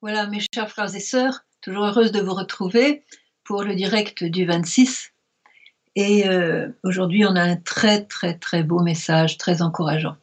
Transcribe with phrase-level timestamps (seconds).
[0.00, 0.26] Voilà.
[0.26, 3.04] Mes chers frères et sœurs, toujours heureuse de vous retrouver
[3.42, 5.12] pour le direct du 26.
[5.96, 10.16] Et euh, aujourd'hui, on a un très, très, très beau message, très encourageant.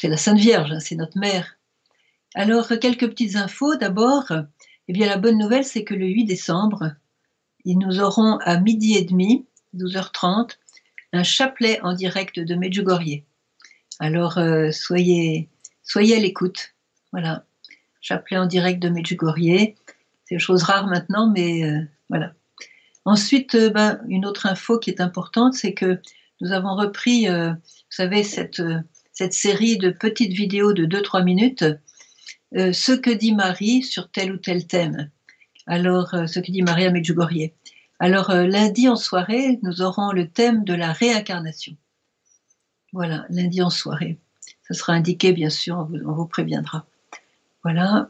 [0.00, 1.58] C'est la Sainte Vierge, hein, c'est notre mère.
[2.34, 3.76] Alors, quelques petites infos.
[3.76, 4.32] D'abord,
[4.88, 6.94] eh bien, la bonne nouvelle, c'est que le 8 décembre,
[7.66, 10.56] nous aurons à midi et demi, 12h30,
[11.12, 13.22] un chapelet en direct de Medjugorje.
[13.98, 15.50] Alors, euh, soyez
[15.94, 16.74] à l'écoute.
[17.12, 17.44] Voilà.
[18.00, 19.74] Chapelet en direct de Medjugorje.
[20.24, 22.32] C'est chose rare maintenant, mais euh, voilà.
[23.04, 26.00] Ensuite, euh, ben, une autre info qui est importante, c'est que
[26.40, 27.56] nous avons repris, vous
[27.90, 28.62] savez, cette,
[29.12, 31.64] cette série de petites vidéos de 2-3 minutes,
[32.52, 35.10] ce que dit Marie sur tel ou tel thème.
[35.66, 37.50] Alors, ce que dit Marie à Medjugorje.
[37.98, 41.76] Alors, lundi en soirée, nous aurons le thème de la réincarnation.
[42.92, 44.18] Voilà, lundi en soirée.
[44.66, 46.86] Ce sera indiqué, bien sûr, on vous, préviendra.
[47.70, 48.08] Voilà.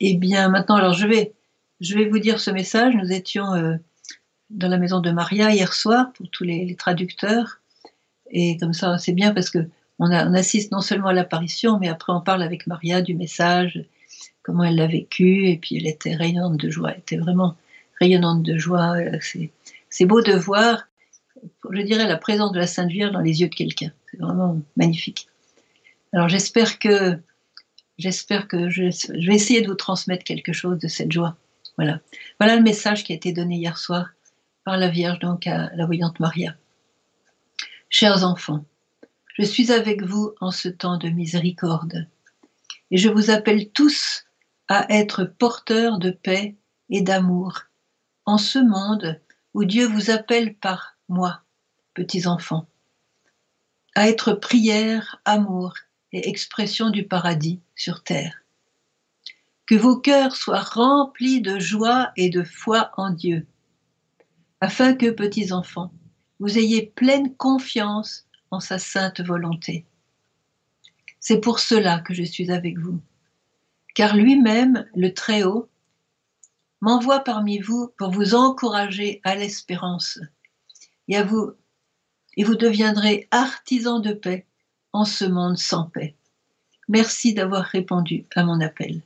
[0.00, 1.32] Eh bien, maintenant, alors je vais,
[1.80, 2.94] je vais vous dire ce message.
[2.96, 3.76] Nous étions euh,
[4.50, 7.60] dans la maison de Maria hier soir pour tous les, traducteurs.
[8.32, 9.60] Et comme ça, c'est bien parce que
[10.00, 13.84] on, assiste non seulement à l'apparition, mais après on parle avec Maria du message,
[14.42, 17.54] comment elle l'a vécu, et puis elle était rayonnante de joie, elle était vraiment
[18.00, 18.96] rayonnante de joie.
[19.90, 20.88] C'est beau de voir
[21.70, 23.92] je dirais, la présence de la Sainte Vierge dans les yeux de quelqu'un.
[24.10, 25.28] C'est vraiment magnifique.
[26.12, 27.20] Alors j'espère que,
[27.98, 28.84] j'espère que je,
[29.26, 31.36] vais essayer de vous transmettre quelque chose de cette joie.
[31.76, 32.00] Voilà.
[32.40, 34.10] Voilà le message qui a été donné hier soir
[34.64, 36.56] par la Vierge, donc à la voyante Maria.
[37.90, 38.64] Chers enfants,
[39.34, 42.06] je suis avec vous en ce temps de miséricorde,
[42.90, 44.24] et je vous appelle tous
[44.68, 46.56] à être porteurs de paix
[46.90, 47.62] et d'amour
[48.26, 49.20] en ce monde
[49.54, 51.42] où Dieu vous appelle par moi,
[51.94, 52.68] petits enfants,
[53.94, 55.74] à être prière, amour
[56.12, 58.42] et expression du paradis sur terre.
[59.66, 63.46] Que vos cœurs soient remplis de joie et de foi en Dieu,
[64.60, 65.92] afin que, petits enfants,
[66.40, 69.84] vous ayez pleine confiance en sa sainte volonté.
[71.20, 73.00] C'est pour cela que je suis avec vous,
[73.94, 75.68] car lui-même, le Très-Haut,
[76.80, 80.20] m'envoie parmi vous pour vous encourager à l'espérance
[81.08, 81.52] et à vous,
[82.36, 84.46] et vous deviendrez artisans de paix
[84.92, 86.14] en ce monde sans paix.
[86.88, 89.02] Merci d'avoir répondu à mon appel.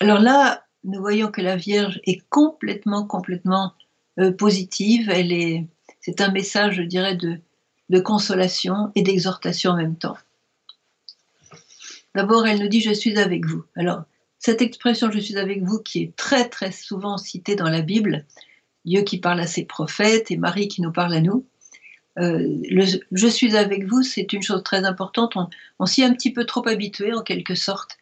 [0.00, 3.72] Alors là, nous voyons que la Vierge est complètement, complètement
[4.18, 5.10] euh, positive.
[5.10, 5.66] Elle est,
[6.00, 7.38] c'est un message, je dirais, de,
[7.88, 10.16] de consolation et d'exhortation en même temps.
[12.14, 13.64] D'abord, elle nous dit Je suis avec vous.
[13.76, 14.02] Alors,
[14.38, 18.26] cette expression Je suis avec vous, qui est très, très souvent citée dans la Bible,
[18.84, 21.46] Dieu qui parle à ses prophètes et Marie qui nous parle à nous.
[22.18, 22.62] Euh,
[23.12, 25.34] je suis avec vous, c'est une chose très importante.
[25.78, 27.96] On, s'y est un petit peu trop habitué en quelque sorte,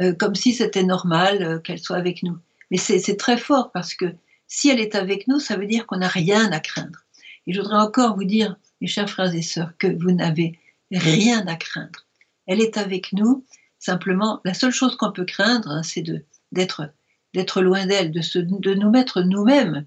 [0.00, 2.36] euh, comme si c'était normal euh, qu'elle soit avec nous.
[2.70, 4.06] Mais c'est très fort parce que
[4.48, 7.04] si elle est avec nous, ça veut dire qu'on n'a rien à craindre.
[7.46, 10.58] Et je voudrais encore vous dire, mes chers frères et sœurs, que vous n'avez
[10.90, 12.06] rien à craindre.
[12.46, 13.44] Elle est avec nous.
[13.78, 16.04] Simplement, la seule chose qu'on peut craindre, hein, c'est
[16.52, 19.86] d'être loin d'elle, de, de nous mettre nous-mêmes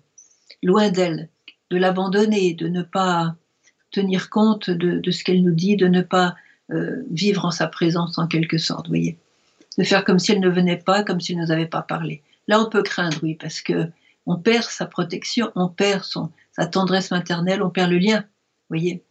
[0.63, 1.29] loin d'elle,
[1.69, 3.35] de l'abandonner, de ne pas
[3.91, 6.35] tenir compte de, ce qu'elle nous dit, de ne pas
[6.71, 9.17] euh, vivre en sa présence en quelque sorte, voyez.
[9.77, 12.21] De faire comme si elle ne venait pas, comme s'il ne nous avait pas parlé.
[12.47, 13.87] Là, on peut craindre, oui, parce que
[14.25, 16.03] on perd sa protection, on perd
[16.51, 18.25] sa tendresse maternelle, on perd le lien,
[18.69, 19.03] voyez.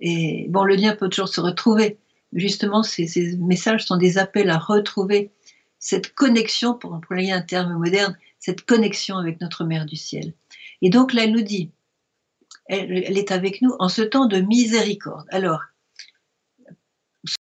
[0.00, 1.98] Et bon, le lien peut toujours se retrouver.
[2.32, 5.30] Justement, ces, ces messages sont des appels à retrouver
[5.78, 10.32] cette connexion, pour employer un terme moderne, cette connexion avec notre Mère du ciel.
[10.80, 11.70] Et donc là, elle nous dit,
[12.72, 15.26] elle, est avec nous en ce temps de miséricorde.
[15.30, 15.60] Alors,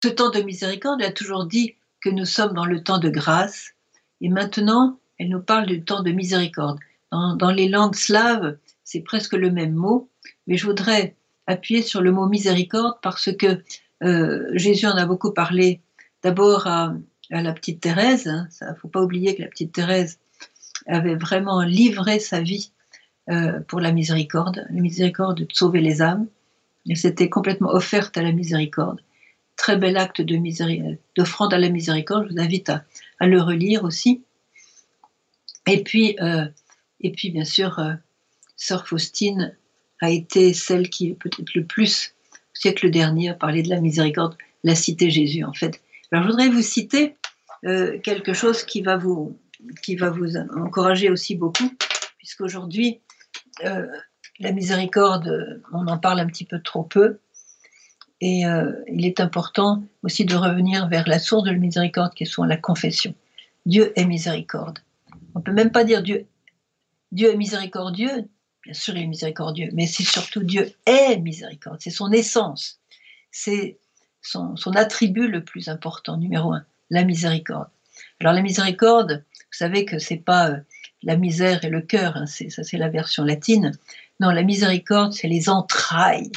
[0.03, 3.09] ce temps de miséricorde, elle a toujours dit que nous sommes dans le temps de
[3.09, 3.72] grâce.
[4.19, 6.80] Et maintenant, elle nous parle du temps de miséricorde.
[7.12, 10.10] Dans, les langues slaves, c'est presque le même mot,
[10.48, 13.62] mais je voudrais appuyer sur le mot miséricorde parce que
[14.04, 15.81] euh, Jésus en a beaucoup parlé
[16.24, 16.94] d'abord à,
[17.30, 18.25] la petite Thérèse.
[18.25, 18.48] Il hein.
[18.69, 20.19] ne faut pas oublier que la petite Thérèse
[20.88, 22.72] avait vraiment livré sa vie
[23.31, 26.28] euh, pour la miséricorde, la miséricorde de sauver les âmes.
[26.89, 29.00] Et c'était complètement offerte à la miséricorde.
[29.56, 30.38] Très bel acte de
[31.16, 32.28] d'offrande à la miséricorde.
[32.28, 32.83] Je vous invite à,
[33.22, 34.22] le relire aussi.
[35.66, 36.45] Et puis, euh,
[37.00, 37.94] et puis bien sûr, euh,
[38.57, 39.56] Sœur Faustine
[40.01, 44.36] a été celle qui, peut-être le plus, au siècle dernier, a parlé de la miséricorde,
[44.66, 45.80] l'a cité Jésus en fait.
[46.12, 47.16] Alors je voudrais vous citer
[48.04, 49.38] quelque chose qui va vous,
[49.83, 51.72] qui va vous encourager aussi beaucoup,
[52.18, 53.00] puisqu'aujourd'hui,
[53.66, 53.88] euh,
[54.40, 57.19] la miséricorde, on en parle un petit peu trop peu.
[58.22, 62.24] Et euh, il est important aussi de revenir vers la source de la miséricorde qui
[62.24, 63.16] est souvent la confession.
[63.66, 64.80] Dieu est miséricorde.
[65.34, 66.28] On ne peut même pas dire Dieu,
[67.12, 68.28] Dieu est miséricordieux,
[68.63, 72.80] bien sûr il est miséricordieux, mais c'est surtout Dieu est miséricorde, c'est son essence,
[73.31, 73.80] c'est
[74.22, 77.69] son, attribut le plus important, numéro un, la miséricorde.
[78.19, 80.57] Alors la miséricorde, vous savez que c'est pas euh,
[81.03, 83.71] la misère et le cœur, hein, ça c'est la version latine.
[84.19, 86.31] Non, la miséricorde, c'est les entrailles,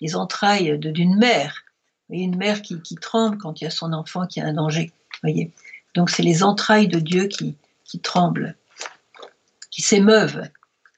[0.00, 1.64] les entrailles d'une mère.
[2.10, 4.92] et une mère qui, tremble quand il y a son enfant qui a un danger.
[5.22, 5.50] Voyez.
[5.94, 8.54] Donc c'est les entrailles de Dieu qui, qui tremblent,
[9.70, 10.48] qui s'émeuvent,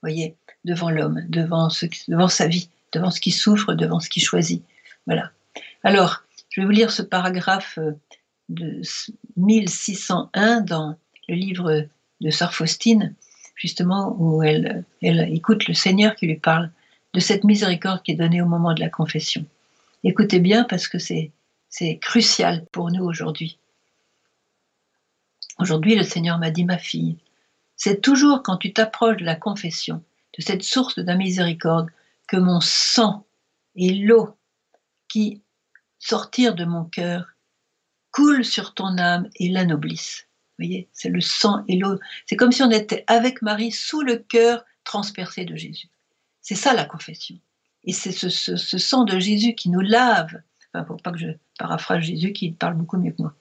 [0.02, 1.68] voyez, devant l'homme, devant,
[2.08, 4.62] devant sa vie, devant ce qu'il souffre, devant ce qu'il choisit.
[5.06, 5.30] Voilà.
[5.82, 7.92] Alors, je vais vous lire ce paragraphe euh,
[8.48, 8.80] de
[9.36, 10.96] 1601 dans
[11.28, 11.86] le livre
[12.20, 13.14] de Sœur Faustine,
[13.54, 16.70] justement où elle, écoute le Seigneur qui lui parle
[17.14, 19.44] de cette miséricorde qui est donnée au moment de la confession.
[20.04, 21.32] Écoutez bien parce que c'est,
[21.68, 23.58] c'est crucial pour nous aujourd'hui.
[25.58, 27.18] Aujourd'hui, le Seigneur m'a dit, ma fille,
[27.76, 30.04] c'est toujours quand tu t'approches de la confession,
[30.36, 31.88] de cette source de la miséricorde,
[32.28, 33.26] que mon sang
[33.74, 34.36] et l'eau
[35.08, 35.42] qui
[35.98, 37.26] sortirent de mon cœur
[38.12, 40.27] coulent sur ton âme et l'anoblissent.
[40.58, 41.98] Voyez, c'est le sang et l'eau.
[42.26, 45.88] C'est comme si on était avec Marie sous le cœur transpercé de Jésus.
[46.42, 47.36] C'est ça la confession.
[47.84, 50.40] Et c'est ce, sang de Jésus qui nous lave.
[50.72, 51.28] Enfin, faut pas que je
[51.58, 53.34] paraphrase Jésus qui parle beaucoup mieux que moi.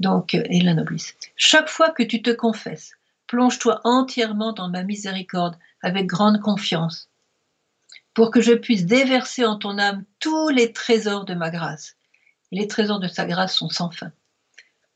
[0.00, 1.16] Donc, euh, et l'anoblisse.
[1.36, 2.92] Chaque fois que tu te confesses,
[3.26, 7.08] plonge-toi entièrement dans ma miséricorde avec grande confiance,
[8.14, 11.96] pour que je puisse déverser en ton âme tous les trésors de ma grâce.
[12.50, 14.12] Les trésors de sa grâce sont sans fin.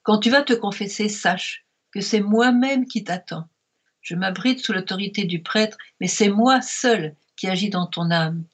[0.03, 3.49] Quand tu vas te confesser, sache que c'est moi-même qui t'attends.
[4.01, 8.45] Je m'abrite sous l'autorité du prêtre, mais c'est moi seul qui agit dans ton âme.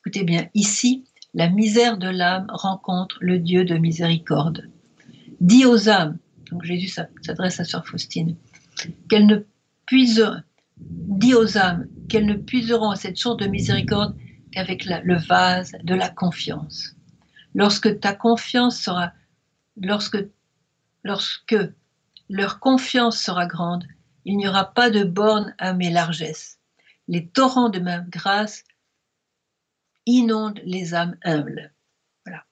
[0.00, 1.04] Écoutez bien, ici,
[1.34, 4.68] la misère de l'âme rencontre le Dieu de miséricorde.
[5.40, 6.18] Dis aux âmes,
[6.50, 8.36] donc Jésus s'adresse à Sœur Faustine,
[9.08, 9.44] qu'elles ne
[9.86, 10.42] puisent,
[10.78, 14.16] dis aux âmes qu'elles ne puiseront à cette source de miséricorde
[14.50, 16.96] qu'avec le vase de la confiance.
[17.54, 19.12] Lorsque ta confiance sera,
[19.80, 20.18] lorsque,
[21.08, 21.56] lorsque
[22.28, 23.86] leur confiance sera grande,
[24.26, 26.58] il n'y aura pas de borne à mes largesses.
[27.08, 28.64] Les torrents de ma grâce
[30.04, 31.72] inondent les âmes humbles.
[32.26, 32.44] Voilà.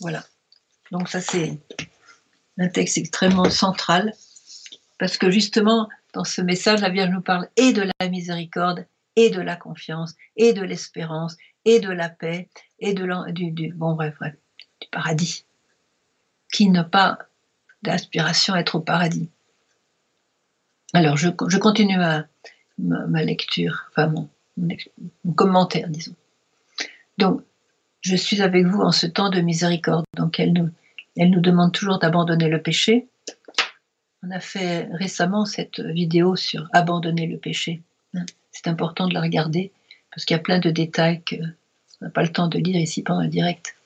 [0.00, 0.24] Voilà.
[0.92, 1.58] Donc ça c'est
[2.58, 4.12] un texte extrêmement central
[4.98, 9.30] parce que justement dans ce message la Vierge nous parle et de la miséricorde et
[9.30, 15.46] de la confiance et de l'espérance et de la paix et du, bon du paradis
[16.52, 17.18] qui n'a pas
[17.82, 19.28] d'aspiration à être au paradis.
[20.92, 21.98] Alors je, continue
[22.78, 24.28] ma, lecture, enfin mon,
[25.34, 26.14] commentaire, disons.
[27.18, 27.42] Donc,
[28.00, 30.04] je suis avec vous en ce temps de miséricorde.
[30.16, 30.70] Donc, elle nous,
[31.16, 33.08] elle nous demande toujours d'abandonner le péché.
[34.22, 37.82] On a fait récemment cette vidéo sur abandonner le péché.
[38.52, 39.72] C'est important de la regarder
[40.10, 41.44] parce qu'il y a plein de détails qu'on
[42.00, 43.76] n'a pas le temps de lire ici pendant le direct.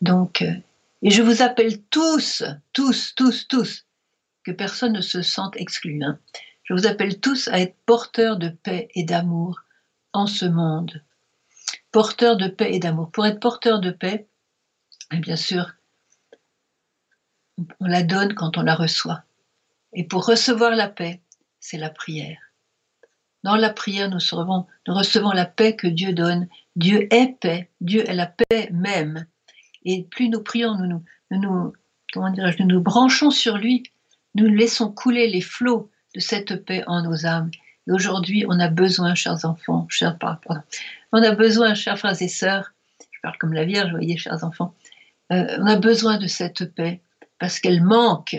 [0.00, 0.54] Donc, euh,
[1.02, 3.86] et je vous appelle tous, tous, tous, tous,
[4.44, 6.02] que personne ne se sente exclu.
[6.02, 6.18] Hein.
[6.62, 9.60] Je vous appelle tous à être porteurs de paix et d'amour
[10.12, 11.02] en ce monde.
[11.90, 13.10] Porteurs de paix et d'amour.
[13.10, 14.28] Pour être porteur de paix,
[15.12, 15.72] et bien sûr,
[17.80, 19.24] on la donne quand on la reçoit.
[19.92, 21.20] Et pour recevoir la paix,
[21.60, 22.38] c'est la prière.
[23.42, 24.18] Dans la prière, nous
[24.94, 26.48] recevons la paix que Dieu donne.
[26.76, 29.26] Dieu est paix, Dieu est la paix même.
[29.84, 31.72] Et plus nous prions, nous nous, nous,
[32.14, 33.82] nous nous nous branchons sur lui,
[34.34, 37.50] nous laissons couler les flots de cette paix en nos âmes.
[37.86, 40.62] Et aujourd'hui, on a besoin, chers enfants, chers pardon,
[41.12, 42.72] on a besoin, chers frères et sœurs,
[43.10, 44.74] je parle comme la Vierge, vous voyez, chers enfants,
[45.32, 47.00] euh, on a besoin de cette paix
[47.38, 48.36] parce qu'elle manque,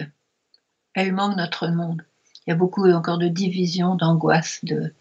[0.94, 2.04] elle manque notre monde.
[2.46, 4.94] Il y a beaucoup encore de division, d'angoisse, de,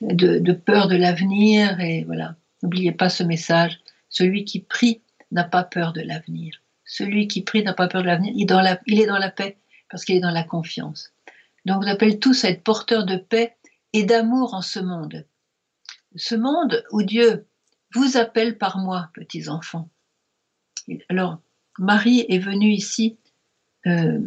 [0.00, 1.80] de, de, peur de l'avenir.
[1.80, 3.80] Et voilà, n'oubliez pas ce message.
[4.08, 6.60] Celui qui prie n'a pas peur de l'avenir.
[6.84, 8.32] Celui qui prie n'a pas peur de l'avenir.
[8.34, 8.46] Il,
[8.86, 9.58] il est dans la paix
[9.88, 11.12] parce qu'il est dans la confiance.
[11.66, 13.56] Donc, vous appelle tous à être porteurs de paix
[13.92, 15.26] et d'amour en ce monde.
[16.16, 17.46] Ce monde où Dieu
[17.94, 19.88] vous appelle par moi, petits enfants.
[21.08, 21.40] Alors,
[21.78, 23.18] Marie est venue ici
[23.86, 24.20] euh,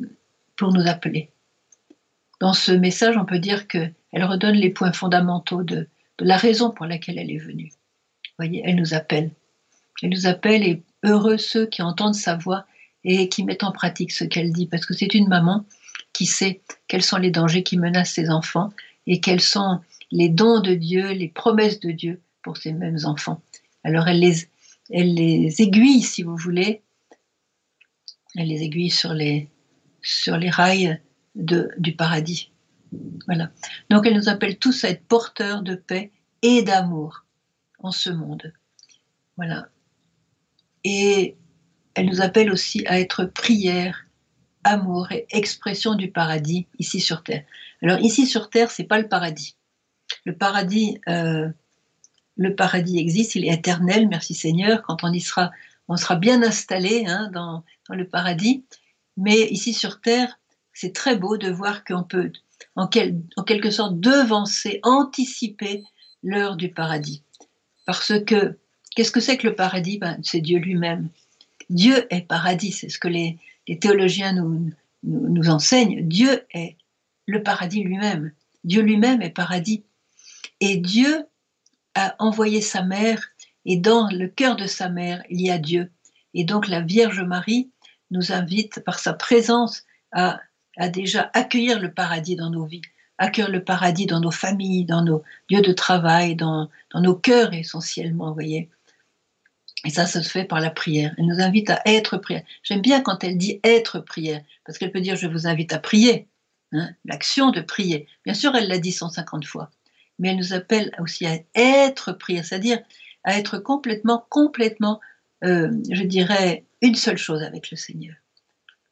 [0.56, 1.32] pour nous appeler.
[2.40, 6.72] Dans ce message, on peut dire qu'elle redonne les points fondamentaux de, de, la raison
[6.72, 7.70] pour laquelle elle est venue.
[7.70, 9.32] Vous voyez, elle nous appelle.
[10.02, 12.66] Elle nous appelle et heureux ceux qui entendent sa voix
[13.04, 15.66] et qui mettent en pratique ce qu'elle dit, parce que c'est une maman
[16.14, 18.72] qui sait quels sont les dangers qui menacent ses enfants
[19.08, 19.82] et quels sont
[20.12, 23.42] les dons de Dieu, les promesses de Dieu pour ces mêmes enfants.
[23.84, 24.48] Alors elle les,
[24.90, 26.82] elle les aiguille, si vous voulez,
[28.36, 29.50] elle les aiguille sur les,
[30.02, 31.00] sur les rails
[31.36, 32.52] de, du paradis.
[33.26, 33.50] Voilà.
[33.90, 37.26] Donc elle nous appelle tous à être porteurs de paix et d'amour
[37.80, 38.54] en ce monde.
[39.36, 39.68] Voilà.
[40.84, 41.36] Et
[41.96, 44.06] elle nous appelle aussi à être prière,
[44.64, 47.44] amour et expression du paradis ici sur terre.
[47.82, 49.56] Alors ici sur terre, c'est pas le paradis.
[50.26, 51.50] Le paradis, euh,
[52.38, 54.82] le paradis existe, il est éternel, merci Seigneur.
[54.84, 55.52] Quand on y sera,
[55.88, 58.66] on sera bien installé hein, dans, le paradis.
[59.18, 60.40] Mais ici sur terre,
[60.74, 62.32] c'est très beau de voir qu'on peut,
[62.76, 62.90] en,
[63.36, 65.84] en, quelque sorte, devancer, anticiper
[66.24, 67.24] l'heure du paradis.
[67.86, 68.58] Parce que,
[68.96, 69.98] qu'est-ce que c'est que le paradis?
[69.98, 71.10] Ben, C'est Dieu lui-même.
[71.70, 73.38] Dieu est paradis, c'est ce que les,
[73.80, 76.08] théologiens nous, enseignent.
[76.08, 76.76] Dieu est
[77.26, 78.32] le paradis lui-même.
[78.64, 79.84] Dieu lui-même est paradis.
[80.60, 81.26] Et Dieu
[81.96, 83.22] a envoyé sa mère,
[83.66, 85.92] et dans le cœur de sa mère, il y a Dieu.
[86.34, 87.70] Et donc la Vierge Marie
[88.12, 90.40] nous invite par sa présence à,
[90.78, 92.82] à déjà accueillir le paradis dans nos vies,
[93.18, 97.54] accueillir le paradis dans nos familles, dans nos lieux de travail, dans, dans nos cœurs
[97.54, 98.70] essentiellement, vous voyez.
[99.86, 101.14] Et ça, ça se fait par la prière.
[101.18, 102.44] Elle nous invite à être prière.
[102.64, 105.80] J'aime bien quand elle dit être prière, parce qu'elle peut dire je vous invite à
[105.80, 106.28] prier,
[106.72, 108.08] hein, l'action de prier.
[108.24, 109.72] Bien sûr, elle l'a dit 150 fois,
[110.20, 112.80] mais elle nous appelle aussi à être prière, c'est-à-dire
[113.24, 115.00] à être complètement, complètement,
[115.44, 118.16] euh, je dirais, une seule chose avec le Seigneur.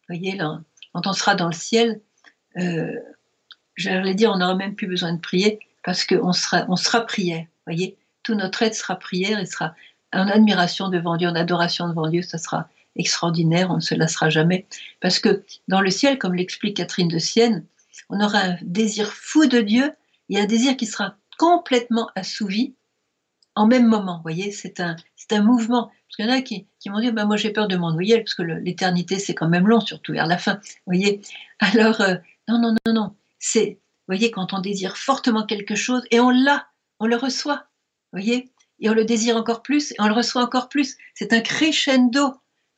[0.09, 2.01] Vous voyez, quand on sera dans le ciel,
[2.57, 2.99] euh,
[3.75, 7.41] j'allais dire, on n'aura même plus besoin de prier parce qu'on sera, on sera prière.
[7.41, 9.73] Vous voyez, tout notre être sera prière et sera
[10.13, 14.29] en admiration devant Dieu, en adoration devant Dieu, ça sera extraordinaire, on ne se lassera
[14.29, 14.65] jamais.
[14.99, 17.65] Parce que dans le ciel, comme l'explique Catherine de Sienne,
[18.09, 19.93] on aura un désir fou de Dieu
[20.29, 22.75] et un désir qui sera complètement assouvi
[23.55, 24.17] en même moment.
[24.17, 25.87] Vous voyez, c'est un, c'est un mouvement.
[25.87, 28.19] Parce qu'il y en a qui, qui m'ont dit, bah, moi j'ai peur de m'ennuyer,
[28.19, 30.55] parce que l'éternité c'est quand même long, surtout vers la fin.
[30.55, 31.21] Vous voyez,
[31.59, 32.15] alors, euh,
[32.47, 33.15] non, non, non, non.
[33.39, 36.67] C'est, vous voyez, quand on désire fortement quelque chose et on l'a,
[36.99, 37.67] on le reçoit.
[38.11, 38.51] Vous voyez,
[38.81, 40.97] et on le désire encore plus, et on le reçoit encore plus.
[41.13, 42.33] C'est un crescendo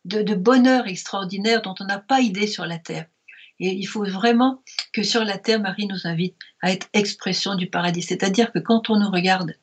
[0.06, 3.06] de, bonheur extraordinaire dont on n'a pas idée sur la terre.
[3.60, 7.68] Et il faut vraiment que sur la terre, Marie nous invite à être expression du
[7.68, 8.02] paradis.
[8.02, 9.56] C'est-à-dire que quand on nous regarde,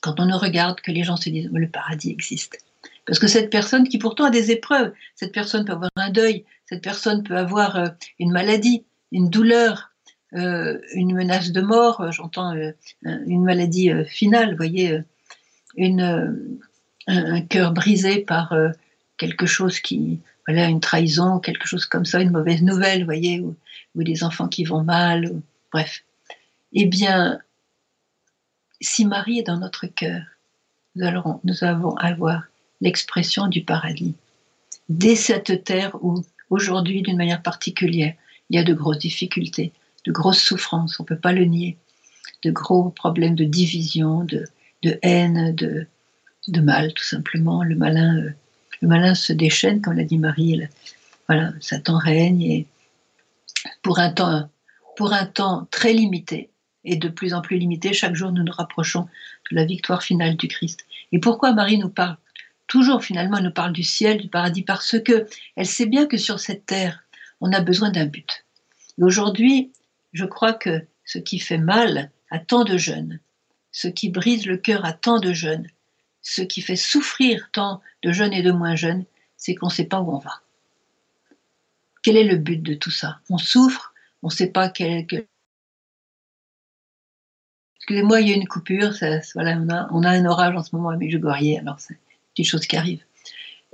[0.00, 2.58] quand on nous regarde, que les gens se disent le paradis existe.
[3.06, 6.44] Parce que cette personne qui pourtant a des épreuves, cette personne peut avoir un deuil,
[6.66, 9.92] cette personne peut avoir euh, une maladie, une douleur,
[10.34, 12.52] euh, une menace de mort, euh, j'entends
[13.02, 15.00] une maladie finale, vous voyez,
[15.76, 16.58] une,
[17.06, 18.54] un, cœur brisé par
[19.16, 23.56] quelque chose qui, voilà, une trahison, quelque chose comme ça, une mauvaise nouvelle, voyez, ou,
[23.94, 25.40] des enfants qui vont mal,
[25.72, 26.04] bref.
[26.72, 27.38] Eh bien,
[28.80, 30.22] si Marie est dans notre cœur,
[30.94, 32.44] nous allons, nous allons avoir
[32.82, 34.14] l'expression du paradis.
[34.90, 38.14] Dès cette terre où, aujourd'hui, d'une manière particulière,
[38.50, 39.72] il y a de grosses difficultés,
[40.04, 41.78] de grosses souffrances, on ne peut pas le nier,
[42.42, 44.46] de gros problèmes de division, de,
[44.82, 45.86] de haine, de,
[46.48, 47.62] de, mal, tout simplement.
[47.62, 48.30] Le malin, euh,
[48.80, 50.62] le malin se déchaîne, comme l'a dit Marie.
[51.28, 52.66] Voilà, Satan règne et
[53.82, 54.48] pour un temps,
[54.96, 56.50] pour un temps très limité
[56.84, 59.08] et de plus en plus limité, chaque jour nous nous rapprochons
[59.50, 60.86] de la victoire finale du Christ.
[61.12, 62.16] Et pourquoi Marie nous parle
[62.66, 66.16] toujours finalement, elle nous parle du ciel, du paradis, parce que elle sait bien que
[66.16, 67.04] sur cette terre,
[67.40, 68.44] on a besoin d'un but.
[68.98, 69.72] Et aujourd'hui,
[70.12, 73.20] je crois que ce qui fait mal à tant de jeunes,
[73.76, 75.66] ce qui brise le cœur à tant de jeunes,
[76.22, 79.04] ce qui fait souffrir tant de jeunes et de moins jeunes,
[79.36, 80.40] c'est qu'on ne sait pas où on va.
[82.02, 83.20] Quel est le but de tout ça?
[83.28, 83.92] On souffre,
[84.22, 85.04] on ne sait pas quel.
[87.76, 88.94] Excusez-moi, il y a une coupure,
[89.34, 91.98] voilà, on, a, on, a, un orage en ce moment à Medjugorje, alors c'est
[92.38, 93.04] une chose qui arrive.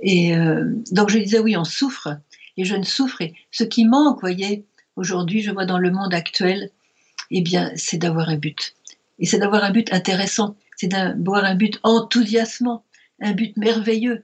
[0.01, 2.19] Et euh, donc je disais, oui, on souffre,
[2.57, 4.65] les jeunes souffrent, et ce qui manque, vous voyez,
[4.97, 6.71] aujourd'hui, je vois dans le monde actuel,
[7.31, 8.75] eh bien, c'est d'avoir un but.
[9.19, 12.83] Et c'est d'avoir un but intéressant, c'est d'avoir un but enthousiasmant,
[13.21, 14.15] un but merveilleux.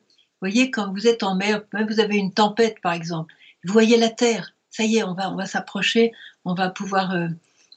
[0.42, 3.34] Vous voyez, quand vous êtes en mer, même vous avez une tempête, par exemple,
[3.66, 6.12] vous voyez la terre, ça y est, on va, on va s'approcher,
[6.46, 7.28] on va pouvoir, euh,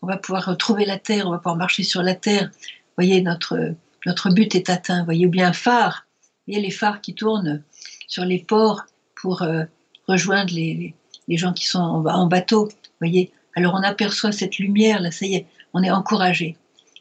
[0.00, 2.50] on va pouvoir retrouver la terre, on va pouvoir marcher sur la terre.
[2.52, 3.74] Vous voyez, notre,
[4.06, 5.00] notre but est atteint.
[5.00, 6.06] Vous voyez, ou bien un phare.
[6.22, 7.62] Vous voyez les phares qui tournent
[8.06, 8.82] sur les ports
[9.20, 9.64] pour euh,
[10.06, 10.94] rejoindre les,
[11.28, 12.68] les, gens qui sont en, en bateau
[13.02, 16.56] voyez Alors on aperçoit cette lumière, là, ça y est, on est encouragé.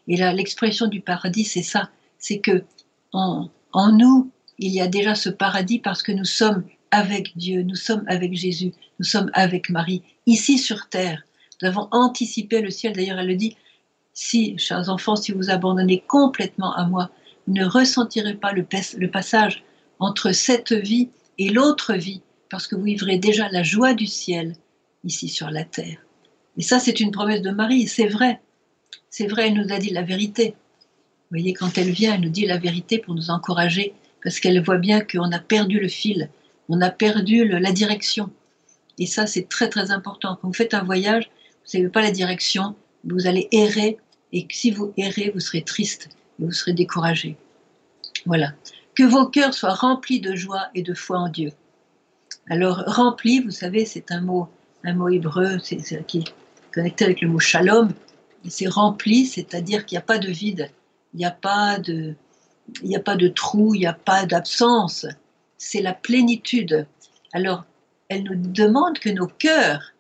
[0.08, 2.64] Et là, l'expression du paradis, c'est ça, c'est que
[3.14, 7.64] en, en, nous, il y a déjà ce paradis parce que nous sommes avec Dieu,
[7.64, 11.24] nous sommes avec Jésus, nous sommes avec Marie, ici sur terre.
[11.62, 13.56] Nous avons anticipé le ciel, d'ailleurs elle le dit,
[14.14, 17.10] si, chers enfants, si vous abandonnez complètement à moi,
[17.48, 18.66] vous ne ressentirez pas le,
[18.98, 19.64] le passage
[20.00, 24.56] entre cette vie et l'autre vie, parce que vous vivrez déjà la joie du ciel
[25.04, 26.06] ici sur la terre.
[26.58, 28.42] Et ça, c'est une promesse de Marie, c'est vrai.
[29.10, 30.56] C'est vrai, elle nous a dit la vérité.
[31.30, 33.94] Vous voyez, quand elle vient, elle nous dit la vérité pour nous encourager,
[34.24, 36.30] parce qu'elle voit bien qu'on a perdu le fil,
[36.70, 38.30] on a perdu la direction.
[39.00, 40.38] Et ça, c'est très très important.
[40.42, 41.30] Quand vous faites un voyage,
[41.66, 43.98] vous n'avez pas la direction, vous allez errer,
[44.34, 47.36] et si vous errez, vous serez triste, vous serez découragé.
[48.26, 48.54] Voilà.
[48.96, 51.52] Que vos cœurs soient remplis de joie et de foi en Dieu.
[52.50, 54.48] Alors, rempli, vous savez, c'est un mot,
[54.84, 56.34] un mot hébreu c'est, qui est
[56.74, 57.94] connecté avec le mot shalom.
[58.48, 60.72] C'est rempli, c'est-à-dire qu'il n'y a pas de vide,
[61.14, 62.16] il n'y a pas de,
[62.96, 65.06] a pas de trou, il n'y a pas d'absence.
[65.58, 66.88] C'est la plénitude.
[67.34, 67.66] Alors,
[68.10, 69.94] elle nous demande que nos cœurs,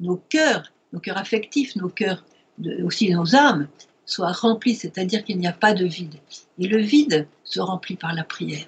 [0.00, 2.24] nos cœurs, nos cœurs affectifs, nos cœurs,
[2.84, 3.68] aussi nos âmes,
[4.06, 6.14] soient remplis, c'est-à-dire qu'il n'y a pas de vide.
[6.58, 8.66] Et le vide se remplit par la prière.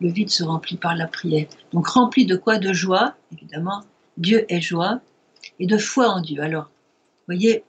[0.00, 1.46] Le vide se remplit par la prière.
[1.72, 2.58] Donc rempli de quoi?
[2.58, 3.82] De joie, évidemment.
[4.16, 5.00] Dieu est joie.
[5.60, 6.42] Et de foi en Dieu.
[6.42, 7.64] Alors, vous voyez,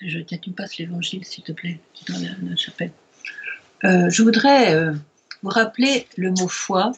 [0.00, 2.92] je, tu me passes l'évangile, s'il te plaît, dans la, chapelle.
[3.84, 4.92] Euh, je voudrais euh,
[5.42, 6.92] vous rappeler le mot foi,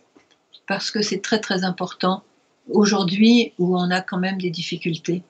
[0.67, 2.23] parce que c'est très très important
[2.71, 5.23] aujourd'hui où on a quand même des difficultés,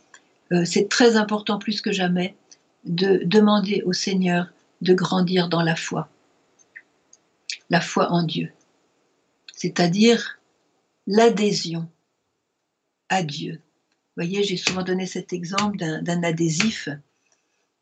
[0.53, 2.35] euh, c'est très important plus que jamais
[2.85, 4.49] de demander au Seigneur
[4.81, 6.09] de grandir dans la foi.
[7.71, 8.51] La foi en Dieu.
[9.55, 10.39] C'est-à-dire
[11.07, 11.89] l'adhésion
[13.09, 13.53] à Dieu.
[13.53, 16.89] Vous voyez, j'ai souvent donné cet exemple d'un adhésif.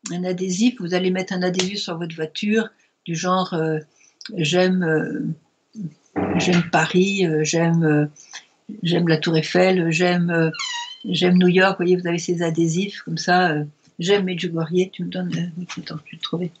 [0.09, 2.69] Un adhésif, vous allez mettre un adhésif sur votre voiture
[3.05, 3.79] du genre euh,
[4.35, 5.27] j'aime euh,
[6.37, 8.09] j'aime Paris, j'aime
[8.83, 11.71] j'aime la Tour Eiffel, j'aime euh, New York.
[11.71, 13.51] Vous voyez, vous avez ces adhésifs comme ça.
[13.51, 13.65] Euh,
[13.99, 14.91] j'aime Medjugorje.
[14.91, 15.53] Tu me donnes.
[15.59, 16.51] Euh, attends, je vais le trouver.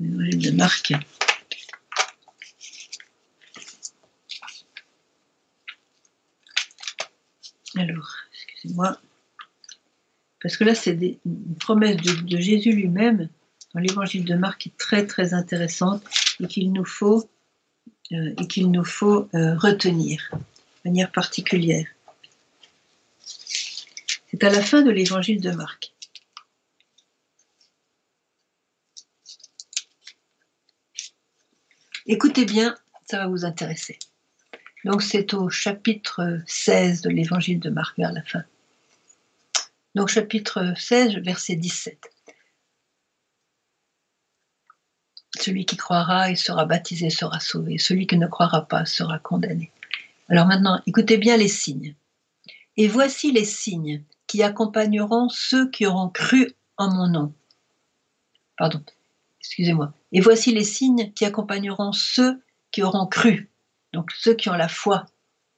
[0.00, 0.92] de marque.
[7.76, 8.98] Alors, excusez-moi.
[10.42, 13.28] Parce que là, c'est une promesse de, Jésus lui-même
[13.74, 16.02] dans l'évangile de Marc qui est très très intéressante
[16.40, 17.30] et qu'il nous faut,
[18.10, 20.30] et qu'il nous faut retenir
[20.84, 21.86] manière particulière.
[24.30, 25.92] C'est à la fin de l'évangile de Marc.
[32.06, 32.76] Écoutez bien,
[33.08, 33.98] ça va vous intéresser.
[34.84, 38.44] Donc c'est au chapitre 16 de l'évangile de Marc vers la fin.
[39.94, 42.10] Donc chapitre 16, verset 17.
[45.38, 47.78] Celui qui croira et sera baptisé sera sauvé.
[47.78, 49.70] Celui qui ne croira pas sera condamné.
[50.28, 51.94] Alors maintenant, écoutez bien les signes.
[52.76, 57.34] Et voici les signes qui accompagneront ceux qui auront cru en mon nom.
[58.56, 58.82] Pardon,
[59.40, 59.92] excusez-moi.
[60.12, 63.50] Et voici les signes qui accompagneront ceux qui auront cru.
[63.92, 65.04] Donc ceux qui ont la foi,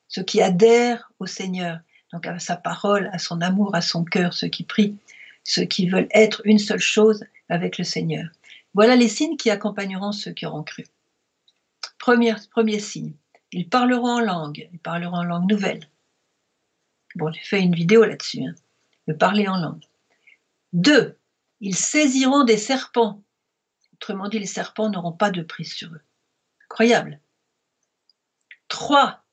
[0.09, 1.79] ceux qui adhèrent au Seigneur,
[2.15, 4.97] donc à sa parole, à son amour, à son cœur, ceux qui prient,
[5.43, 8.29] ceux qui veulent être une seule chose avec le Seigneur.
[8.73, 10.85] Voilà les signes qui accompagneront ceux qui auront cru.
[11.99, 13.15] Premier, premier signe,
[13.51, 15.89] ils parleront en langue, ils parleront en langue nouvelle.
[17.17, 18.55] Bon, j'ai fait une vidéo là-dessus, hein,
[19.09, 19.85] de parler en langue.
[20.73, 21.19] Deux,
[21.61, 23.25] ils saisiront des serpents.
[23.95, 26.03] Autrement dit, les serpents n'auront pas de prise sur eux.
[26.67, 27.19] Incroyable.
[28.69, 29.24] Trois,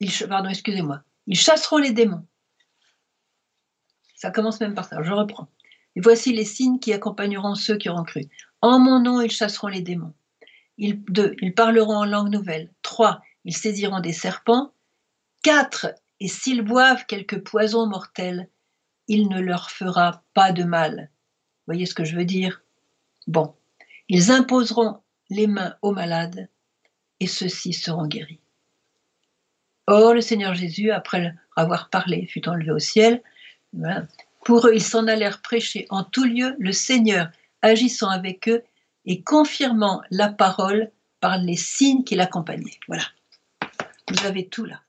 [0.00, 2.26] ils, pardon, excusez-moi, ils chasseront les démons.
[4.14, 5.48] Ça commence même par ça, je reprends.
[5.94, 8.22] Et voici les signes qui accompagneront ceux qui auront cru.
[8.60, 10.14] En mon nom, ils chasseront les démons.
[10.78, 12.70] Deux, ils parleront en langue nouvelle.
[12.82, 14.72] Trois, ils saisiront des serpents.
[15.42, 18.48] Quatre, et s'ils boivent quelque poison mortel,
[19.08, 21.10] il ne leur fera pas de mal.
[21.66, 22.62] Voyez ce que je veux dire?
[23.26, 23.54] Bon,
[24.08, 26.48] ils imposeront les mains aux malades
[27.20, 28.40] et ceux-ci seront guéris.
[29.86, 33.22] Or, le Seigneur Jésus, après avoir parlé, fut enlevé au ciel.
[34.44, 37.30] Pour eux, ils s'en allèrent prêcher en tout lieu le Seigneur,
[37.62, 38.62] agissant avec eux
[39.04, 42.78] et confirmant la parole par les signes qui l'accompagnaient.
[42.88, 43.04] Voilà.
[44.08, 44.82] Vous avez tout là.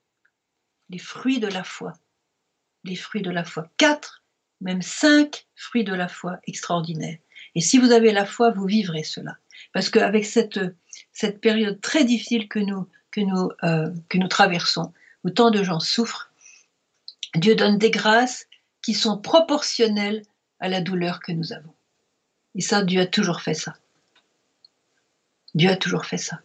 [0.90, 1.94] Les fruits de la foi.
[2.84, 3.70] Les fruits de la foi.
[3.78, 4.24] Quatre,
[4.62, 7.18] même cinq fruits de la foi extraordinaires.
[7.56, 9.38] Et si vous avez la foi, vous vivrez cela.
[9.74, 10.60] Parce qu'avec cette,
[11.12, 14.94] cette période très difficile que nous, que, nous, euh, que nous traversons,
[15.24, 16.32] où tant de gens souffrent,
[17.36, 18.48] Dieu donne des grâces
[18.82, 20.24] qui sont proportionnelles
[20.60, 21.74] à la douleur que nous avons.
[22.56, 23.76] Et ça, Dieu a toujours fait ça.
[25.54, 26.40] Dieu a toujours fait ça.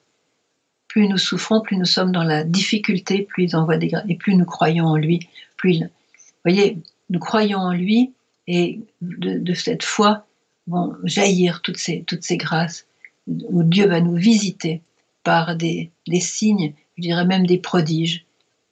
[0.89, 4.17] Plus nous souffrons, plus nous sommes dans la difficulté, plus il envoie des grâces, et
[4.17, 5.85] plus nous croyons en lui, plus il...
[5.85, 8.13] Vous voyez, nous croyons en lui,
[8.47, 10.27] et de, cette foi,
[10.67, 12.87] vont jaillir toutes ces, toutes ces grâces,
[13.27, 14.83] où Dieu va nous visiter
[15.23, 18.25] par des, signes, je dirais même des prodiges,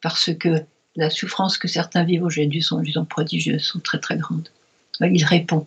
[0.02, 0.64] parce que
[0.96, 4.48] la souffrance que certains vivent aujourd'hui sont, sont prodigieuses, sont très très grandes.
[5.00, 5.66] Il répond.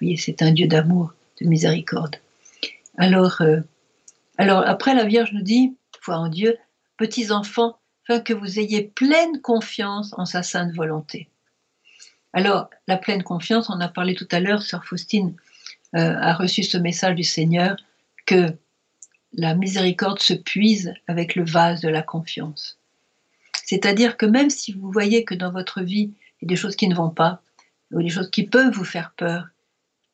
[0.00, 2.16] Voyez, c'est un Dieu d'amour, de miséricorde.
[2.98, 3.60] Alors, euh,
[4.36, 6.56] alors après, la Vierge nous dit, foi en Dieu,
[6.96, 7.78] petits enfants,
[8.08, 11.28] afin que vous ayez pleine confiance en sa sainte volonté.
[12.32, 15.34] Alors, la pleine confiance, on a parlé tout à l'heure, sœur Faustine
[15.96, 17.76] euh, a reçu ce message du Seigneur
[18.26, 18.54] que
[19.32, 22.78] la miséricorde se puise avec le vase de la confiance.
[23.64, 26.10] C'est-à-dire que même si vous voyez que dans votre vie,
[26.40, 27.42] il y a des choses qui ne vont pas,
[27.92, 29.48] ou des choses qui peuvent vous faire peur,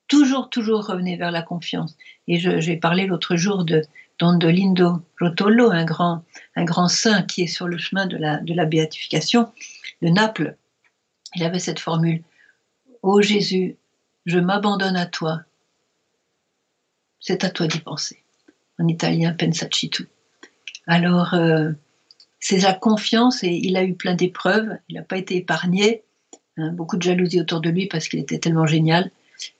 [0.08, 1.96] toujours, toujours revenez vers la confiance.
[2.26, 3.82] Et j'ai parlé l'autre jour de
[4.18, 9.52] Dondolindo Rotolo, un grand, saint qui est sur le chemin de la, de la béatification
[10.02, 10.56] de Naples.
[11.34, 12.22] Il avait cette formule
[13.02, 13.76] Ô Jésus,
[14.24, 15.42] je m'abandonne à toi.
[17.20, 18.23] C'est à toi d'y penser.
[18.78, 20.08] En italien, pensacitu.
[20.86, 21.70] Alors, euh,
[22.40, 24.76] c'est la confiance et il a eu plein d'épreuves.
[24.88, 26.02] Il n'a pas été épargné.
[26.56, 29.10] Hein, beaucoup de jalousie autour de lui parce qu'il était tellement génial.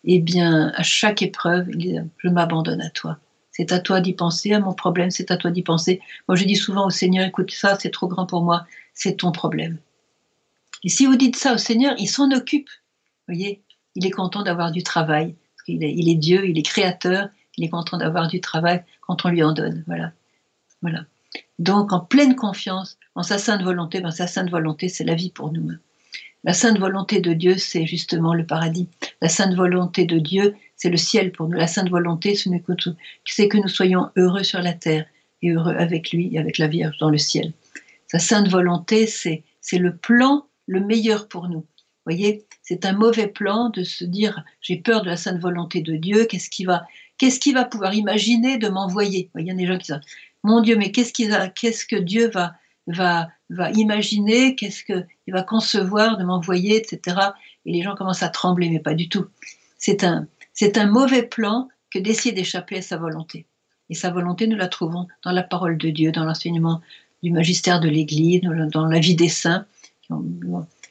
[0.04, 3.18] Eh bien, à chaque épreuve, il dit Je m'abandonne à toi.
[3.50, 6.00] C'est à toi d'y penser, à mon problème, c'est à toi d'y penser.
[6.28, 9.32] Moi, je dis souvent au Seigneur Écoute, ça, c'est trop grand pour moi, c'est ton
[9.32, 9.78] problème.
[10.82, 12.68] Et si vous dites ça au Seigneur, il s'en occupe.
[13.26, 13.62] Vous voyez,
[13.94, 15.34] il est content d'avoir du travail.
[15.68, 19.42] il est Dieu, il est créateur, il est content d'avoir du travail quand on lui
[19.42, 19.84] en donne.
[19.86, 20.12] Voilà.
[20.82, 21.04] Voilà.
[21.58, 25.30] Donc, en pleine confiance en sa sainte volonté, ben, sa sainte volonté, c'est la vie
[25.30, 25.70] pour nous.
[26.44, 28.88] La sainte volonté de Dieu, c'est justement le paradis.
[29.22, 31.56] La sainte volonté de Dieu, c'est le ciel pour nous.
[31.56, 35.06] La sainte volonté, c'est que nous soyons heureux sur la terre
[35.40, 37.52] et heureux avec lui et avec la Vierge dans le ciel.
[38.08, 41.64] Sa sainte volonté, c'est le plan le meilleur pour nous.
[42.04, 45.96] Voyez, c'est un mauvais plan de se dire j'ai peur de la sainte volonté de
[45.96, 46.86] Dieu, qu'est-ce qu'il va,
[47.18, 49.30] qu'est-ce va pouvoir imaginer de m'envoyer?
[49.38, 50.00] Il y a des gens qui disent
[50.42, 52.54] mon Dieu, mais qu'est-ce que Dieu va,
[52.86, 57.16] va, va imaginer, qu'est-ce qu'il va concevoir de m'envoyer, etc.
[57.64, 59.26] Et les gens commencent à trembler, mais pas du tout.
[59.78, 63.46] C'est un, c'est un mauvais plan que d'essayer d'échapper à sa volonté.
[63.88, 66.80] Et sa volonté, nous la trouvons dans la parole de Dieu, dans l'enseignement
[67.22, 69.66] du magistère de l'Église, dans la vie des saints.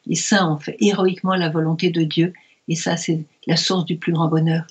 [0.06, 2.34] Les saints ont fait héroïquement la volonté de Dieu,
[2.68, 4.66] et ça, c'est la source du plus grand bonheur.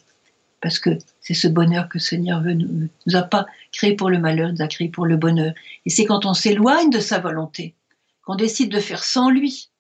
[0.61, 0.91] Parce que
[1.21, 4.53] c'est ce bonheur que le Seigneur veut, nous, nous a pas créé pour le malheur,
[4.53, 5.53] nous a créé pour le bonheur.
[5.87, 7.75] Et c'est quand on s'éloigne de sa volonté,
[8.25, 9.71] qu'on décide de faire sans lui,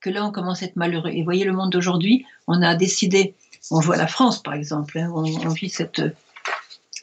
[0.00, 1.10] que là on commence à être malheureux.
[1.10, 3.34] Et voyez le monde d'aujourd'hui, on a décidé,
[3.70, 6.02] on voit la France par exemple, hein, on, vit cette,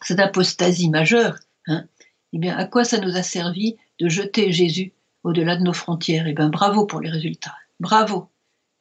[0.03, 1.37] cette apostasie majeure.
[1.67, 1.85] Hein,
[2.33, 4.91] eh bien, à quoi ça nous a servi de jeter Jésus
[5.23, 6.27] au-delà de nos frontières?
[6.27, 7.55] Eh bien, bravo pour les résultats.
[7.83, 8.29] Bravo.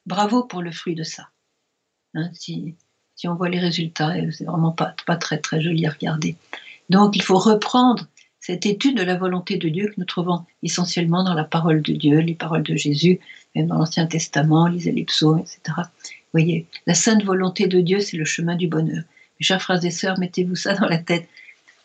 [0.05, 1.27] Bravo pour le fruit de ça.
[2.13, 2.77] Hein, si,
[3.25, 6.37] on voit les résultats, c'est vraiment pas, pas très très joli à regarder.
[6.89, 8.07] Donc il faut reprendre
[8.39, 11.91] cette étude de la volonté de Dieu que nous trouvons essentiellement dans la parole de
[11.91, 13.19] Dieu, les paroles de Jésus,
[13.55, 15.59] même dans l'Ancien Testament, lisez les psaumes, etc.
[15.75, 19.03] Vous voyez, la sainte volonté de Dieu, c'est le chemin du bonheur.
[19.37, 21.27] Mes chers frères et sœurs, mettez-vous ça dans la tête.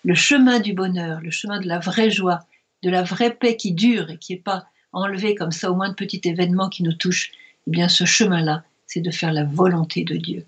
[0.05, 2.47] Le chemin du bonheur, le chemin de la vraie joie,
[2.85, 5.91] de la vraie paix qui dure et qui n'est pas enlevée comme ça au moins
[5.91, 7.33] de petits événements qui nous touchent,
[7.67, 10.45] eh bien ce chemin-là, c'est de faire la volonté de Dieu.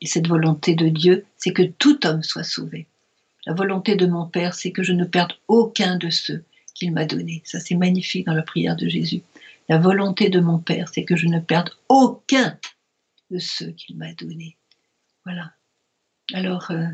[0.00, 2.86] Et cette volonté de Dieu, c'est que tout homme soit sauvé.
[3.46, 7.04] La volonté de mon Père, c'est que je ne perde aucun de ceux qu'il m'a
[7.04, 7.42] donnés.
[7.44, 9.22] Ça, c'est magnifique dans la prière de Jésus.
[9.68, 12.58] La volonté de mon Père, c'est que je ne perde aucun
[13.30, 14.56] de ceux qu'il m'a donnés.
[15.24, 15.52] Voilà.
[16.34, 16.86] Alors, euh,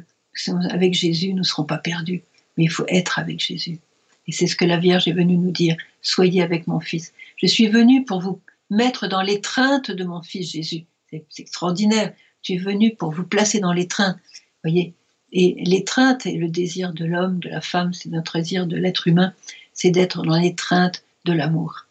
[0.71, 2.23] avec Jésus, nous ne serons pas perdus,
[2.57, 3.79] mais il faut être avec Jésus.
[4.26, 5.76] Et c'est ce que la Vierge est venue nous dire.
[6.00, 7.12] Soyez avec mon Fils.
[7.37, 10.85] Je suis venue pour vous mettre dans l'étreinte de mon Fils Jésus.
[11.11, 12.12] C'est extraordinaire.
[12.42, 14.16] Tu es venu pour vous placer dans l'étreinte.
[14.64, 14.94] Voyez?
[15.32, 19.08] Et l'étreinte est le désir de l'homme, de la femme, c'est notre désir de l'être
[19.08, 19.32] humain,
[19.72, 21.87] c'est d'être dans l'étreinte de l'amour.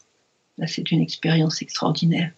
[0.57, 2.31] Là, c'est une expérience extraordinaire.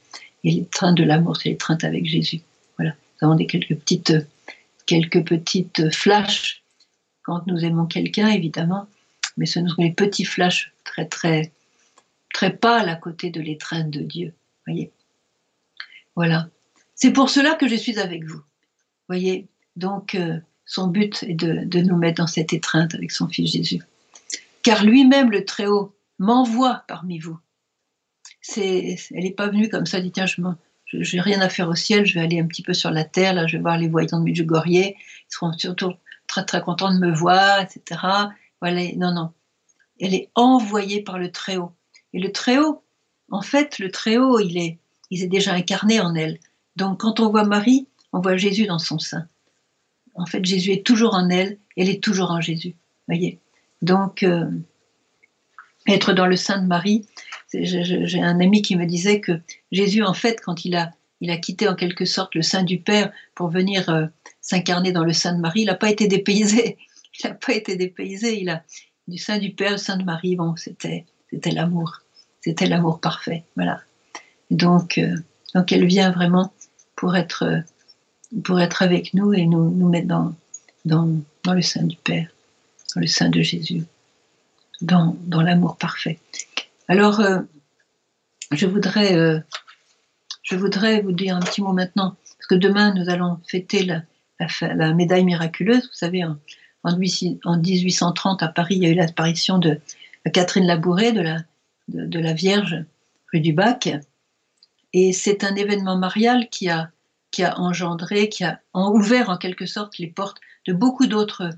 [0.45, 2.41] Et l'étreinte de l'amour, c'est l'étreinte avec Jésus.
[2.77, 2.91] Voilà.
[3.21, 4.13] Nous avons des quelques petites,
[4.86, 6.63] quelques petites flashs
[7.23, 8.88] quand nous aimons quelqu'un, évidemment,
[9.38, 11.52] mais ce sont les petits flashs très, très,
[12.34, 14.34] très pâles à côté de l'étreinte de Dieu.
[14.65, 14.91] Voyez.
[16.15, 16.50] Voilà.
[16.96, 18.41] C'est pour cela que je suis avec vous.
[19.10, 23.52] Voyez, donc euh, son but est de, nous mettre dans cette étreinte avec son Fils
[23.52, 23.82] Jésus.
[24.62, 27.38] Car lui-même, le Très-Haut, m'envoie parmi vous.
[28.58, 32.06] Elle n'est pas venue comme ça, dit tiens, je n'ai rien à faire au ciel,
[32.06, 34.19] je vais aller un petit peu sur la terre, là je vais voir les voyants
[34.19, 34.96] de Medjugorje, ils
[35.28, 35.93] seront surtout
[36.28, 38.00] très très contents de me voir, etc.
[38.63, 39.34] Voilà, non, non.
[39.99, 41.73] Elle est envoyée par le Très-Haut.
[42.13, 42.82] Et le Très-Haut,
[43.30, 44.78] en fait, le Très-Haut, il est,
[45.10, 46.39] il est déjà incarné en elle.
[46.78, 49.28] Donc quand on voit Marie, on voit Jésus dans son sein.
[50.15, 52.73] en fait, Jésus est toujours en elle, elle est toujours en Jésus.
[53.10, 53.38] Voyez.
[53.82, 54.49] Donc, euh,
[55.86, 57.06] être dans le sein de Marie,
[57.54, 59.41] j'ai un ami qui me disait que
[59.73, 60.93] Jésus, en fait, quand il a,
[61.41, 64.06] quitté en quelque sorte le sein du Père pour venir euh,
[64.39, 66.78] s'incarner dans le sein de Marie, il n'a pas été dépaysé.
[67.23, 68.39] Il n'a pas été dépaysé.
[68.41, 68.63] Il a
[69.08, 70.36] du sein du Père, le sein de Marie.
[70.36, 72.02] Bon, c'était, c'était l'amour,
[72.41, 73.43] c'était l'amour parfait.
[73.56, 73.82] Voilà.
[74.52, 75.15] Donc, euh,
[75.56, 76.54] donc elle vient vraiment
[76.95, 77.63] pour être,
[78.43, 80.34] pour être avec nous et nous, nous mettre dans,
[80.86, 81.10] dans,
[81.43, 82.28] dans le sein du Père,
[82.95, 83.84] dans le sein de Jésus,
[84.82, 86.19] dans, dans l'amour parfait.
[86.88, 87.39] Alors, euh,
[88.52, 89.39] je, voudrais, euh,
[90.43, 94.04] je voudrais vous dire un petit mot maintenant, parce que demain, nous allons fêter la,
[94.93, 95.84] médaille miraculeuse.
[95.84, 96.23] Vous savez,
[96.84, 99.80] en, 1830, à Paris, il y a eu l'apparition de
[100.32, 101.22] Catherine Labouré, de
[102.19, 102.84] la, Vierge
[103.32, 103.89] rue du Bac.
[104.93, 106.91] Et c'est un événement marial qui a,
[107.58, 111.50] engendré, qui a ouvert en quelque sorte les portes de beaucoup d'autres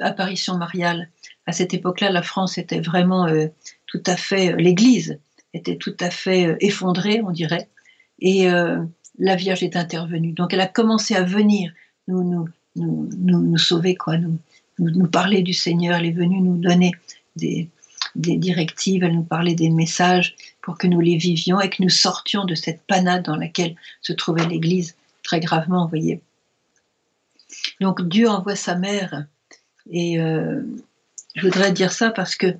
[0.00, 1.08] apparitions mariales.
[1.46, 3.46] À cette époque-là, la France était vraiment euh,
[3.90, 5.18] tout à fait, euh, l'Église
[5.52, 7.68] était tout à fait euh, effondrée, on dirait,
[8.20, 8.82] et euh,
[9.18, 10.32] la Vierge est intervenue.
[10.32, 11.72] Donc elle a commencé à venir
[12.06, 12.46] nous,
[13.58, 14.16] sauver, quoi,
[14.80, 15.98] nous, parler du Seigneur.
[15.98, 16.92] Elle est venue nous donner
[17.36, 17.68] des,
[18.16, 22.44] directives, elle nous parlait des messages pour que nous les vivions et que nous sortions
[22.44, 26.20] de cette panade dans laquelle se trouvait l'Église très gravement, vous voyez.
[27.80, 29.26] Donc Dieu envoie sa mère
[29.90, 30.18] et
[31.34, 32.56] je voudrais dire ça parce que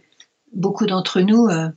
[0.53, 1.69] beaucoup d'entre nous euh,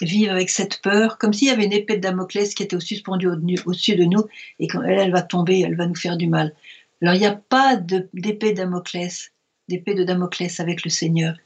[0.00, 3.28] vivent avec cette peur, comme s'il y avait une épée de Damoclès qui était suspendue
[3.28, 4.24] au-dessus de nous
[4.58, 6.54] et quand elle, elle va tomber, elle va nous faire du mal.
[7.02, 9.32] Alors il n'y a pas d'épée de Damoclès,
[9.68, 11.36] d'épée de Damoclès avec le Seigneur.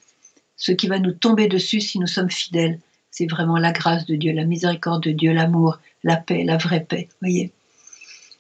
[0.57, 2.79] Ce qui va nous tomber dessus si nous sommes fidèles,
[3.11, 6.85] c'est vraiment la grâce de Dieu, la miséricorde de Dieu, l'amour, la paix, la vraie
[6.85, 7.09] paix.
[7.21, 7.53] Voyez.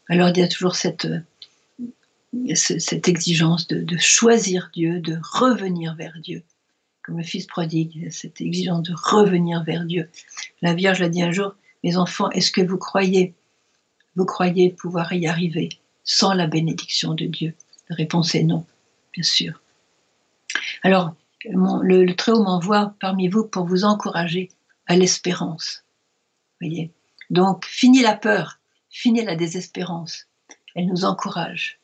[0.08, 6.18] Alors il y a toujours cette, euh, cette exigence de choisir Dieu, de revenir vers
[6.22, 6.42] Dieu
[7.02, 10.08] comme le fils prodigue, cette exigence de revenir vers Dieu.
[10.62, 13.34] La Vierge l'a dit un jour, mes enfants, est-ce que vous croyez,
[14.14, 15.68] vous croyez pouvoir y arriver
[16.04, 17.54] sans la bénédiction de Dieu?
[17.88, 18.64] La réponse est non,
[19.12, 19.62] bien sûr.
[20.82, 24.50] Alors, le, Très-Haut m'envoie parmi vous pour vous encourager
[24.86, 25.84] à l'espérance.
[26.60, 26.90] Voyez
[27.30, 28.58] Donc, fini la peur,
[28.90, 30.26] fini la désespérance.
[30.74, 31.78] Elle nous encourage.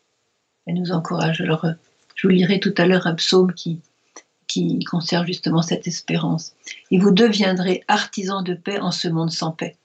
[0.66, 1.40] Elle nous encourage.
[1.40, 1.66] Alors,
[2.14, 3.80] je vous lirai tout à l'heure un psaume qui,
[4.48, 6.54] qui conserve justement cette espérance.
[6.90, 9.76] Et vous deviendrez artisans de paix en ce monde sans paix.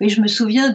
[0.00, 0.72] Oui, je me souviens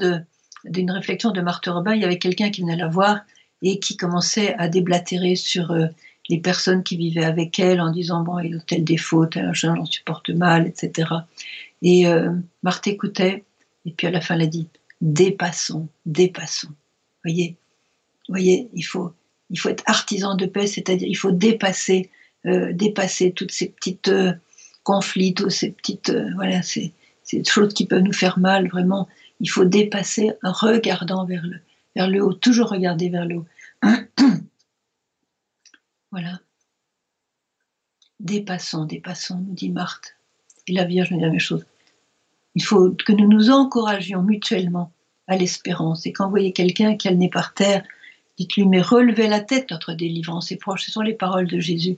[0.66, 1.96] d'une réflexion de Marthe Robin.
[1.96, 3.22] Il y avait quelqu'un qui venait la voir
[3.62, 5.88] et qui commençait à déblatérer sur euh,
[6.30, 9.86] les personnes qui vivaient avec elle en disant bon, il a tel défaut, tel j'en
[9.86, 11.10] supporte mal, etc.
[11.82, 12.32] Et euh,
[12.64, 13.44] Marthe écoutait
[13.86, 14.68] et puis à la fin elle a dit
[15.02, 16.72] dépassons, dépassons.
[17.24, 17.58] Voyez,
[18.30, 19.14] voyez, il faut,
[19.50, 22.10] il faut être artisan de paix, c'est-à-dire il faut dépasser
[22.46, 24.34] euh, dépasser toutes ces petites euh,
[24.84, 26.94] conflits, toutes ces petites euh, voilà, ces,
[27.48, 28.68] choses qui peuvent nous faire mal.
[28.68, 29.08] Vraiment,
[29.40, 31.60] il faut dépasser en regardant vers le,
[31.96, 33.46] vers le haut, toujours regarder vers le haut.
[36.14, 36.40] voilà.
[38.20, 40.16] Dépassons, dépassons, nous dit Marthe.
[40.68, 41.66] Et la Vierge nous dit la même chose.
[42.54, 44.92] Il faut que nous nous encouragions mutuellement
[45.26, 46.06] à l'espérance.
[46.06, 47.84] Et quand vous voyez quelqu'un qui a le nez par terre,
[48.38, 50.86] dites-lui, mais relevez la tête, notre délivrance est proche.
[50.86, 51.98] Ce sont les paroles de Jésus.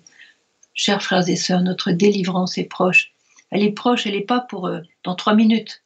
[0.73, 3.12] Chers frères et sœurs, notre délivrance est proche.
[3.49, 5.84] Elle est proche, elle n'est pas pour euh, dans trois minutes,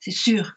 [0.00, 0.54] c'est sûr,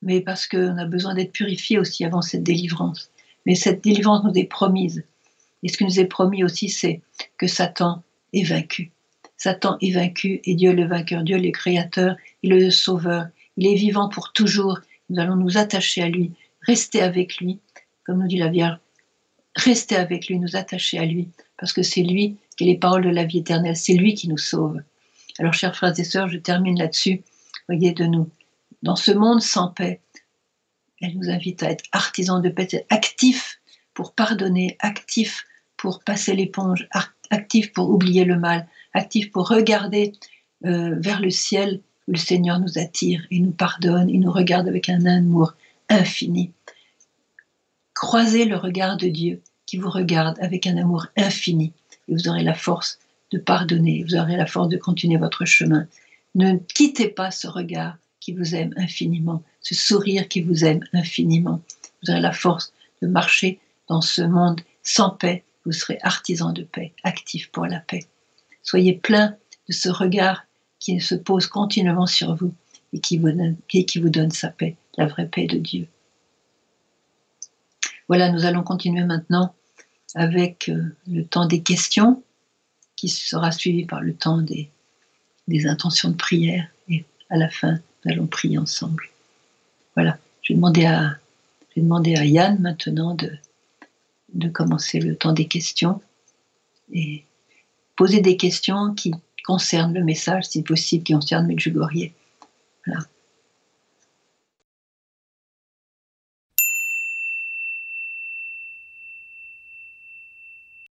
[0.00, 3.10] mais parce qu'on a besoin d'être purifié aussi avant cette délivrance.
[3.44, 5.04] Mais cette délivrance nous est promise.
[5.66, 7.00] Et ce qui nous est promis aussi, c'est
[7.38, 8.92] que Satan est vaincu.
[9.36, 11.24] Satan est vaincu et Dieu est le vainqueur.
[11.24, 13.26] Dieu est le créateur, il est le sauveur.
[13.56, 14.78] Il est vivant pour toujours.
[15.10, 17.58] Nous allons nous attacher à lui, rester avec lui,
[18.04, 18.78] comme nous dit la Vierge,
[19.56, 23.02] rester avec lui, nous attacher à lui, parce que c'est lui qui est les paroles
[23.02, 23.76] de la vie éternelle.
[23.76, 24.80] C'est lui qui nous sauve.
[25.40, 27.24] Alors, chers frères et sœurs, je termine là-dessus.
[27.66, 28.30] Voyez de nous.
[28.84, 30.00] Dans ce monde sans paix,
[31.00, 33.58] elle nous invite à être artisans de paix, actifs
[33.94, 35.44] pour pardonner, actifs
[35.76, 36.88] pour passer l'éponge,
[37.30, 40.12] actifs pour oublier le mal, actifs pour regarder
[40.64, 44.68] euh, vers le ciel où le Seigneur nous attire et nous pardonne, il nous regarde
[44.68, 45.54] avec un amour
[45.88, 46.52] infini.
[47.94, 51.72] Croisez le regard de Dieu qui vous regarde avec un amour infini
[52.08, 52.98] et vous aurez la force
[53.32, 55.86] de pardonner, vous aurez la force de continuer votre chemin.
[56.34, 61.60] Ne quittez pas ce regard qui vous aime infiniment, ce sourire qui vous aime infiniment.
[62.02, 63.58] Vous aurez la force de marcher
[63.88, 65.44] dans ce monde sans paix.
[65.66, 68.06] Vous serez artisan de paix, actif pour la paix.
[68.62, 69.36] Soyez plein
[69.68, 70.46] de ce regard
[70.78, 72.54] qui se pose continuellement sur vous
[72.92, 75.88] et qui vous donne, sa paix, la vraie paix de Dieu.
[78.06, 79.54] Voilà, nous allons continuer maintenant
[80.14, 82.22] avec euh, le temps des questions,
[82.94, 84.70] qui sera suivi par le temps des,
[85.48, 86.68] des intentions de prière.
[86.88, 89.08] Et à la fin, nous allons prier ensemble.
[89.96, 91.18] Voilà, je vais demander à,
[91.70, 93.32] je vais demander à Yann maintenant de,
[94.36, 96.00] de commencer le temps des questions
[96.92, 97.24] et
[97.96, 99.12] poser des questions qui
[99.44, 102.10] concernent le message, si possible, qui concernent Medjugorje.
[102.86, 103.00] Voilà.